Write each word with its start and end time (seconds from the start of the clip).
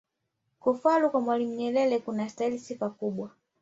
kufalu 0.59 1.09
kwa 1.09 1.21
mwalimu 1.21 1.55
nyerere 1.55 1.99
kunastahili 1.99 2.59
sifa 2.59 2.89
kubwa 2.89 3.29